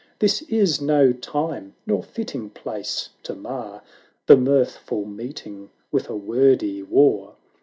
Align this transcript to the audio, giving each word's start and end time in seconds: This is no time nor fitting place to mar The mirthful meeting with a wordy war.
This 0.17 0.41
is 0.41 0.81
no 0.81 1.13
time 1.13 1.75
nor 1.85 2.01
fitting 2.01 2.49
place 2.49 3.09
to 3.21 3.35
mar 3.35 3.83
The 4.25 4.35
mirthful 4.35 5.05
meeting 5.05 5.69
with 5.91 6.09
a 6.09 6.15
wordy 6.15 6.81
war. 6.81 7.35